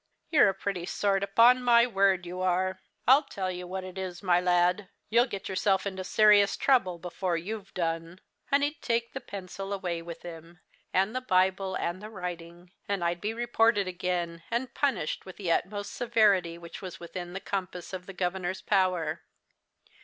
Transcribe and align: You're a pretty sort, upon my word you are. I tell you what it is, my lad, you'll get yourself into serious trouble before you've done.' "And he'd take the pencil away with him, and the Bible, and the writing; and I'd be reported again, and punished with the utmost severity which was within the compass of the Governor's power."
You're 0.31 0.49
a 0.49 0.55
pretty 0.55 0.87
sort, 0.87 1.21
upon 1.21 1.61
my 1.61 1.85
word 1.85 2.25
you 2.25 2.41
are. 2.41 2.79
I 3.07 3.21
tell 3.29 3.51
you 3.51 3.67
what 3.67 3.83
it 3.83 3.99
is, 3.99 4.23
my 4.23 4.41
lad, 4.41 4.89
you'll 5.11 5.27
get 5.27 5.47
yourself 5.47 5.85
into 5.85 6.03
serious 6.03 6.57
trouble 6.57 6.97
before 6.97 7.37
you've 7.37 7.71
done.' 7.75 8.19
"And 8.51 8.63
he'd 8.63 8.81
take 8.81 9.13
the 9.13 9.21
pencil 9.21 9.71
away 9.71 10.01
with 10.01 10.23
him, 10.23 10.59
and 10.91 11.15
the 11.15 11.21
Bible, 11.21 11.75
and 11.75 12.01
the 12.01 12.09
writing; 12.09 12.71
and 12.89 13.03
I'd 13.03 13.21
be 13.21 13.31
reported 13.35 13.87
again, 13.87 14.41
and 14.49 14.73
punished 14.73 15.27
with 15.27 15.37
the 15.37 15.51
utmost 15.51 15.93
severity 15.93 16.57
which 16.57 16.81
was 16.81 16.99
within 16.99 17.33
the 17.33 17.39
compass 17.39 17.93
of 17.93 18.07
the 18.07 18.13
Governor's 18.13 18.63
power." 18.63 19.21